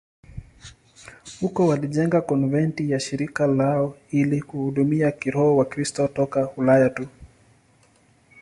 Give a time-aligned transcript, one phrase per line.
[1.41, 7.07] Huko walijenga konventi ya shirika lao ili kuhudumia kiroho Wakristo toka Ulaya tu.